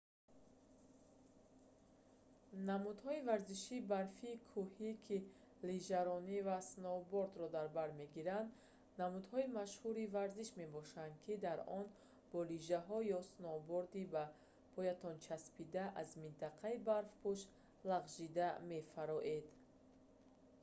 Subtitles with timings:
[2.69, 5.17] намудҳои варзиши барфии кӯҳӣ ки
[5.69, 8.49] лижаронӣ ва сноубордро дар бар мегиранд
[9.01, 11.85] намудҳои машҳури варзиш мебошанд ки дар он
[12.31, 14.23] бо лижаҳо ё сноуборди ба
[14.75, 17.39] поятон часпида аз минтақаи барфпӯш
[17.89, 19.47] лағжида мефароед